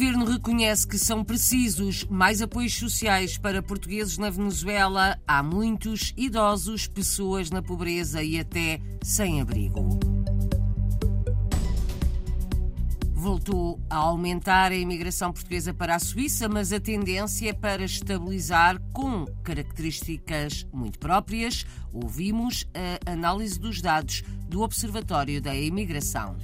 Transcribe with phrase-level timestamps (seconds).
[0.00, 5.20] governo reconhece que são precisos mais apoios sociais para portugueses na Venezuela.
[5.28, 10.00] Há muitos idosos, pessoas na pobreza e até sem abrigo.
[13.12, 18.80] Voltou a aumentar a imigração portuguesa para a Suíça, mas a tendência é para estabilizar
[18.94, 21.66] com características muito próprias.
[21.92, 22.66] Ouvimos
[23.06, 26.38] a análise dos dados do Observatório da Imigração.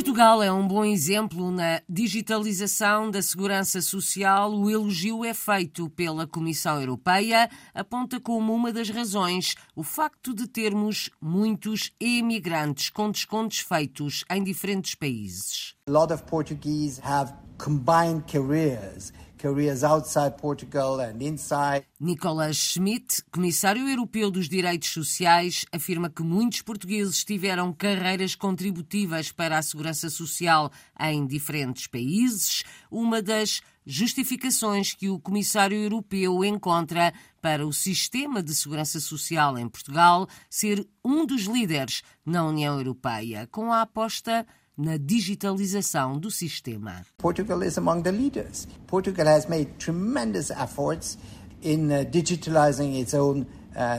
[0.00, 4.50] Portugal é um bom exemplo na digitalização da segurança social.
[4.50, 10.48] O elogio é feito pela Comissão Europeia, aponta como uma das razões o facto de
[10.48, 15.74] termos muitos imigrantes com descontos feitos em diferentes países.
[15.86, 21.86] A lot of Portuguese have combined careers careers outside Portugal and inside.
[21.98, 29.56] Nicolas Schmidt, comissário europeu dos direitos sociais, afirma que muitos portugueses tiveram carreiras contributivas para
[29.56, 32.62] a segurança social em diferentes países.
[32.90, 39.68] Uma das justificações que o comissário europeu encontra para o sistema de segurança social em
[39.68, 44.46] Portugal ser um dos líderes na União Europeia, com a aposta
[44.80, 47.04] na digitalização do sistema.
[47.18, 48.66] Portugal is among the leaders.
[48.86, 51.18] Portugal has made tremendous efforts
[51.62, 53.46] in uh, digitalizing its own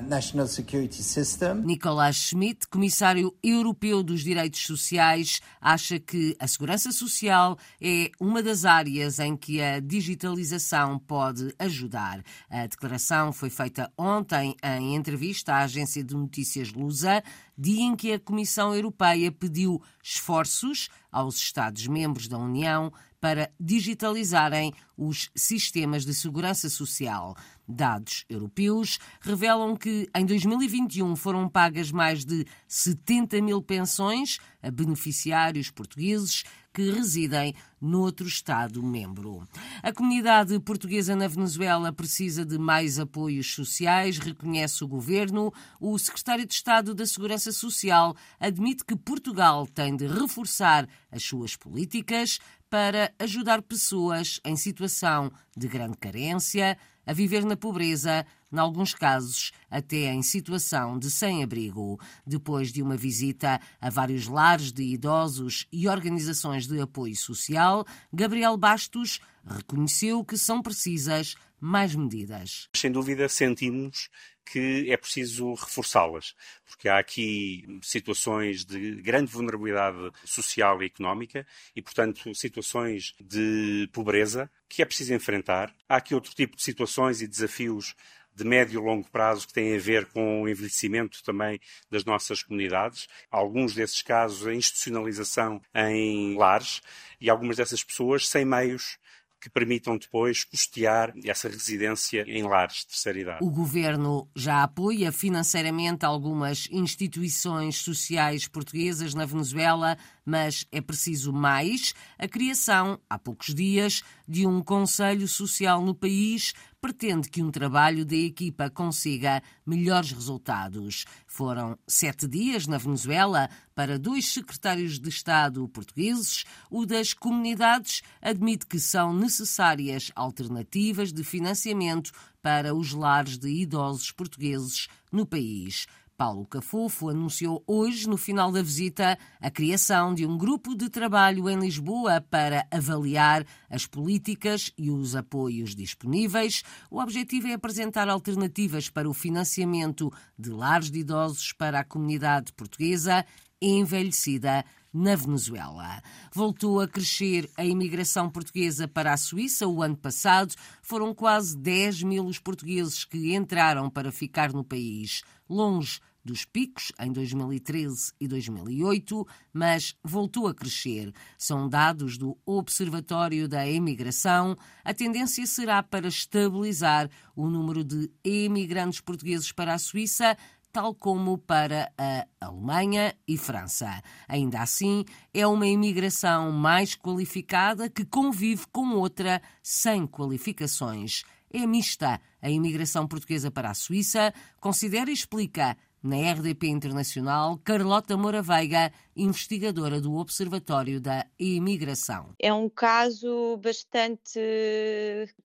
[0.08, 1.62] National Security System.
[1.62, 8.66] Nicolás Schmidt, comissário europeu dos direitos sociais, acha que a segurança social é uma das
[8.66, 12.24] áreas em que a digitalização pode ajudar.
[12.50, 17.24] A declaração foi feita ontem em entrevista à agência de notícias Lusa,
[17.58, 25.30] dia em que a Comissão Europeia pediu esforços aos Estados-membros da União para digitalizarem os
[25.36, 27.36] sistemas de segurança social.
[27.68, 35.72] Dados europeus revelam que em 2021 foram pagas mais de 70 mil pensões a beneficiários
[35.72, 36.44] portugueses
[36.74, 39.48] que residem noutro Estado-membro.
[39.84, 45.54] A comunidade portuguesa na Venezuela precisa de mais apoios sociais, reconhece o governo.
[45.80, 51.56] O secretário de Estado da Segurança Social admite que Portugal tem de reforçar as suas
[51.56, 52.40] políticas
[52.72, 59.52] para ajudar pessoas em situação de grande carência a viver na pobreza, em alguns casos
[59.70, 62.00] até em situação de sem-abrigo.
[62.26, 68.58] Depois de uma visita a vários lares de idosos e organizações de apoio social, Gabriel
[68.58, 72.68] Bastos reconheceu que são precisas mais medidas.
[72.76, 74.10] Sem dúvida, sentimos
[74.44, 76.36] que é preciso reforçá-las,
[76.66, 81.46] porque há aqui situações de grande vulnerabilidade social e económica
[81.76, 85.74] e, portanto, situações de pobreza que é preciso enfrentar.
[85.88, 87.96] Há aqui outro tipo de situações e desafios
[88.42, 91.60] de médio e longo prazo que têm a ver com o envelhecimento também
[91.90, 93.08] das nossas comunidades.
[93.30, 96.82] Alguns desses casos, a institucionalização em lares
[97.20, 98.98] e algumas dessas pessoas sem meios
[99.42, 103.40] que permitam depois custear essa residência em lares de terceira idade.
[103.42, 111.94] O governo já apoia financeiramente algumas instituições sociais portuguesas na Venezuela, mas é preciso mais
[112.18, 118.04] a criação, há poucos dias, de um Conselho Social no país pretende que um trabalho
[118.04, 121.06] da equipa consiga melhores resultados.
[121.28, 126.44] Foram sete dias na Venezuela para dois secretários de Estado portugueses.
[126.72, 132.12] O das comunidades admite que são necessárias alternativas de financiamento
[132.42, 135.86] para os lares de idosos portugueses no país.
[136.22, 141.50] Paulo Cafofo anunciou hoje, no final da visita, a criação de um grupo de trabalho
[141.50, 146.62] em Lisboa para avaliar as políticas e os apoios disponíveis.
[146.92, 152.54] O objetivo é apresentar alternativas para o financiamento de lares de idosos para a comunidade
[152.54, 153.26] portuguesa
[153.60, 154.64] envelhecida
[154.94, 156.04] na Venezuela.
[156.32, 160.54] Voltou a crescer a imigração portuguesa para a Suíça o ano passado.
[160.84, 166.92] Foram quase 10 mil os portugueses que entraram para ficar no país, longe dos picos
[167.00, 171.12] em 2013 e 2008, mas voltou a crescer.
[171.38, 174.56] São dados do Observatório da Imigração.
[174.84, 180.38] A tendência será para estabilizar o número de emigrantes portugueses para a Suíça
[180.72, 184.02] tal como para a Alemanha e França.
[184.28, 185.04] Ainda assim,
[185.34, 191.24] é uma imigração mais qualificada que convive com outra sem qualificações.
[191.54, 198.18] É mista a imigração portuguesa para a Suíça, considera e explica na RDP Internacional, Carlota
[198.18, 202.34] Moura Veiga, investigadora do Observatório da Imigração.
[202.40, 204.40] É um caso bastante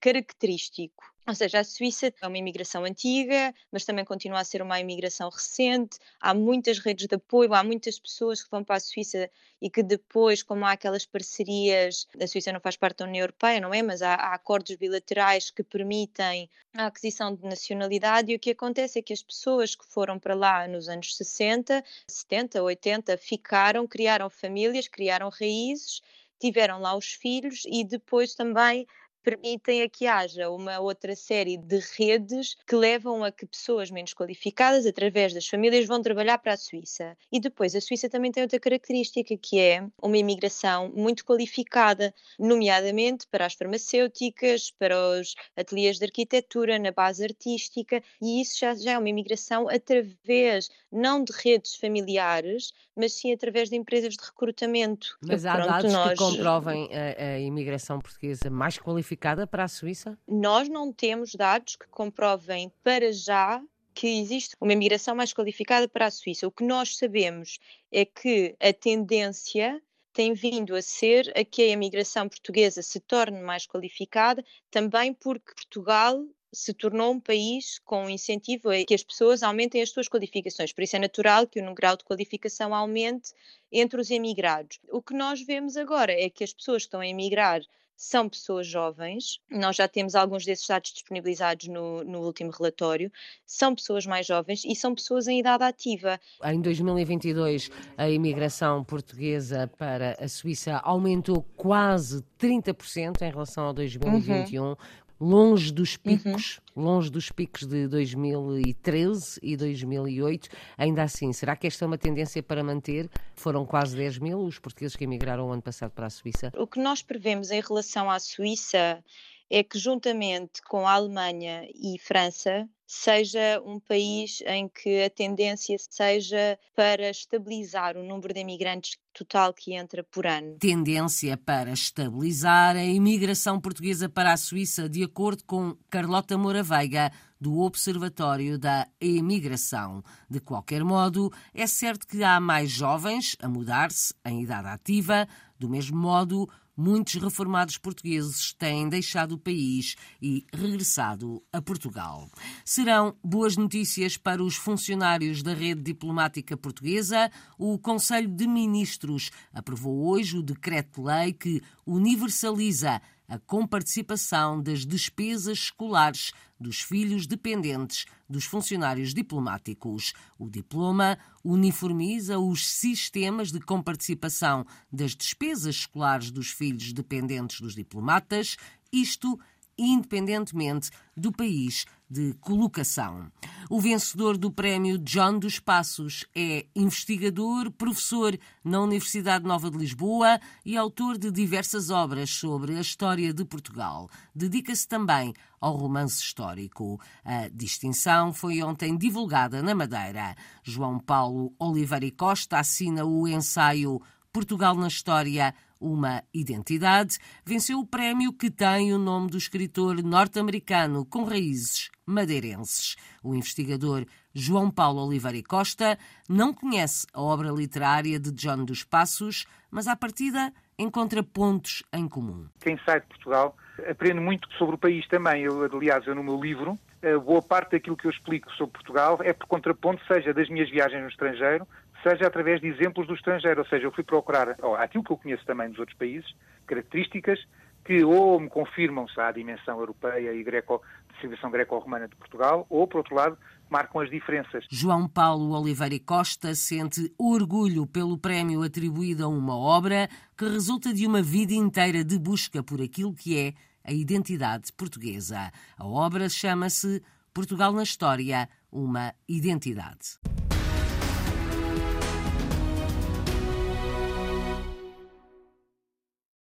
[0.01, 4.79] característico Ou seja, a Suíça é uma imigração antiga, mas também continua a ser uma
[4.79, 5.99] imigração recente.
[6.21, 9.29] Há muitas redes de apoio, há muitas pessoas que vão para a Suíça
[9.61, 13.61] e que depois, como há aquelas parcerias, a Suíça não faz parte da União Europeia,
[13.61, 13.83] não é?
[13.83, 19.01] Mas há, há acordos bilaterais que permitem a aquisição de nacionalidade e o que acontece
[19.01, 24.31] é que as pessoas que foram para lá nos anos 60, 70, 80 ficaram, criaram
[24.31, 26.01] famílias, criaram raízes
[26.39, 28.87] tiveram lá os filhos e depois também
[29.27, 34.15] permitem a que haja uma outra série de redes que levam a que pessoas menos
[34.15, 37.17] qualificadas, através das famílias, vão trabalhar para a Suíça.
[37.33, 43.27] E depois, a Suíça também tem outra característica, que é uma imigração muito qualificada, nomeadamente
[43.27, 48.93] para as farmacêuticas, para os ateliês de arquitetura, na base artística, e isso já, já
[48.93, 55.19] é uma imigração através, não de redes familiares, mas sim através de empresas de recrutamento.
[55.21, 56.11] Mas há pronto, dados nós...
[56.11, 60.19] que comprovem a, a imigração portuguesa mais qualificada qualificada para a Suíça?
[60.29, 63.63] Nós não temos dados que comprovem para já
[63.95, 66.47] que existe uma imigração mais qualificada para a Suíça.
[66.47, 67.59] O que nós sabemos
[67.91, 69.83] é que a tendência
[70.13, 75.55] tem vindo a ser a que a imigração portuguesa se torne mais qualificada, também porque
[75.55, 76.23] Portugal
[76.53, 80.73] se tornou um país com incentivo a que as pessoas aumentem as suas qualificações.
[80.73, 83.33] Por isso é natural que o grau de qualificação aumente
[83.71, 84.79] entre os emigrados.
[84.91, 87.61] O que nós vemos agora é que as pessoas que estão a emigrar
[87.97, 93.11] são pessoas jovens, nós já temos alguns desses dados disponibilizados no, no, último relatório,
[93.47, 96.21] são pessoas mais jovens e são pessoas em idade ativa.
[96.45, 104.63] Em 2022, a imigração portuguesa para a Suíça aumentou quase 30% em relação ao 2021.
[104.63, 104.77] Uhum
[105.21, 106.01] longe dos uhum.
[106.03, 106.85] picos, uhum.
[106.85, 110.49] longe dos picos de 2013 e 2008.
[110.77, 113.09] Ainda assim, será que esta é uma tendência para manter?
[113.35, 116.53] Foram quase 10 mil os portugueses que emigraram o ano passado para a Suíça.
[116.57, 119.03] O que nós prevemos em relação à Suíça
[119.51, 125.77] é que, juntamente com a Alemanha e França, seja um país em que a tendência
[125.91, 130.57] seja para estabilizar o número de imigrantes total que entra por ano.
[130.59, 137.11] Tendência para estabilizar a imigração portuguesa para a Suíça, de acordo com Carlota Moura Veiga,
[137.41, 140.03] do Observatório da Imigração.
[140.31, 145.27] De qualquer modo, é certo que há mais jovens a mudar-se em idade ativa,
[145.59, 152.29] do mesmo modo, muitos reformados portugueses têm deixado o país e regressado a Portugal.
[152.65, 157.31] Serão boas notícias para os funcionários da rede diplomática portuguesa.
[157.59, 166.33] O Conselho de Ministros aprovou hoje o decreto-lei que universaliza a comparticipação das despesas escolares
[166.59, 170.13] dos filhos dependentes dos funcionários diplomáticos.
[170.39, 178.57] O diploma uniformiza os sistemas de comparticipação das despesas escolares dos filhos dependentes dos diplomatas,
[178.93, 179.39] isto
[179.79, 183.31] independentemente do país de colocação.
[183.69, 190.39] O vencedor do prémio John dos Passos é investigador, professor na Universidade Nova de Lisboa
[190.65, 194.09] e autor de diversas obras sobre a história de Portugal.
[194.35, 197.01] Dedica-se também ao romance histórico.
[197.25, 200.37] A distinção foi ontem divulgada na Madeira.
[200.63, 204.01] João Paulo Oliveira e Costa assina o ensaio
[204.33, 211.05] Portugal na História uma identidade, venceu o prémio que tem o nome do escritor norte-americano
[211.05, 212.97] com raízes madeirenses.
[213.23, 218.85] O investigador João Paulo Oliveira e Costa não conhece a obra literária de John dos
[218.85, 222.47] Passos, mas à partida encontra pontos em comum.
[222.61, 223.57] Quem sai de Portugal
[223.89, 225.43] aprende muito sobre o país também.
[225.43, 226.79] Eu, aliás, eu no meu livro,
[227.25, 231.03] boa parte daquilo que eu explico sobre Portugal é por contraponto, seja das minhas viagens
[231.03, 231.67] no estrangeiro,
[232.03, 233.61] seja através de exemplos do estrangeiro.
[233.61, 236.35] Ou seja, eu fui procurar ó, aquilo que eu conheço também dos outros países,
[236.67, 237.39] características
[237.87, 242.87] que ou me confirmam-se à dimensão europeia e greco, de civilização greco-romana de Portugal, ou,
[242.87, 243.39] por outro lado,
[243.71, 244.67] marcam as diferenças.
[244.69, 251.07] João Paulo Oliveira Costa sente orgulho pelo prémio atribuído a uma obra que resulta de
[251.07, 253.55] uma vida inteira de busca por aquilo que é
[253.87, 255.51] a identidade portuguesa.
[255.77, 257.03] A obra chama-se
[257.33, 260.19] Portugal na História, uma identidade.